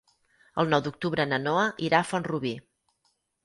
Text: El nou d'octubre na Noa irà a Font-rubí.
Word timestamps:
El 0.63 0.71
nou 0.71 0.81
d'octubre 0.87 1.27
na 1.33 1.39
Noa 1.49 1.67
irà 1.91 2.01
a 2.03 2.11
Font-rubí. 2.15 2.59